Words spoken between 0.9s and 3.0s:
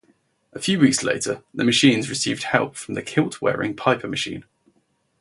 later the Machines received help from